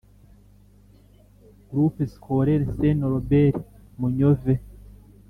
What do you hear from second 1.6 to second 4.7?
Groupe Scolaire St Norbert Munyove